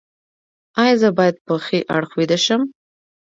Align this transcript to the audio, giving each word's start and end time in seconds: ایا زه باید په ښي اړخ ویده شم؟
ایا 0.83 0.95
زه 1.01 1.09
باید 1.17 1.35
په 1.45 1.53
ښي 1.65 1.79
اړخ 1.95 2.11
ویده 2.15 2.37
شم؟ 2.45 2.61